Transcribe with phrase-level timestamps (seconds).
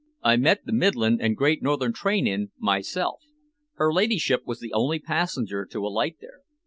[0.23, 3.21] I met the Midland and Great Northern train in myself.
[3.75, 6.39] Her ladyship was the only passenger to alight here."